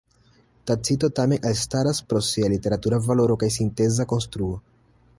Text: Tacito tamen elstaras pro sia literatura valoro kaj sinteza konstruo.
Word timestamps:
Tacito 0.69 1.09
tamen 1.19 1.45
elstaras 1.51 2.01
pro 2.13 2.23
sia 2.31 2.51
literatura 2.57 3.01
valoro 3.11 3.39
kaj 3.45 3.55
sinteza 3.61 4.11
konstruo. 4.17 4.61